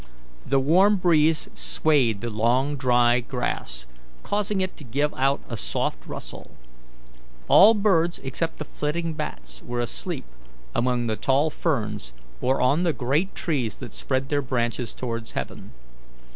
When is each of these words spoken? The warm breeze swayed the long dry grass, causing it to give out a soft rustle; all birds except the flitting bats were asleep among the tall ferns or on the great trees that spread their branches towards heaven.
The 0.47 0.59
warm 0.59 0.95
breeze 0.95 1.47
swayed 1.53 2.21
the 2.21 2.31
long 2.31 2.75
dry 2.75 3.19
grass, 3.19 3.85
causing 4.23 4.59
it 4.59 4.75
to 4.77 4.83
give 4.83 5.13
out 5.13 5.41
a 5.47 5.55
soft 5.55 6.07
rustle; 6.07 6.49
all 7.47 7.75
birds 7.75 8.17
except 8.23 8.57
the 8.57 8.65
flitting 8.65 9.13
bats 9.13 9.61
were 9.63 9.79
asleep 9.79 10.25
among 10.73 11.05
the 11.05 11.15
tall 11.17 11.51
ferns 11.51 12.13
or 12.41 12.59
on 12.59 12.81
the 12.81 12.93
great 12.93 13.35
trees 13.35 13.75
that 13.75 13.93
spread 13.93 14.29
their 14.29 14.41
branches 14.41 14.91
towards 14.95 15.33
heaven. 15.33 15.69